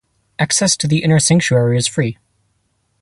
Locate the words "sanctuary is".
1.19-1.87